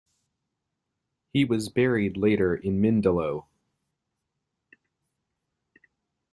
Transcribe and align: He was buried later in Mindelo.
He 1.31 1.45
was 1.45 1.69
buried 1.69 2.17
later 2.17 2.55
in 2.55 2.81
Mindelo. 2.81 3.45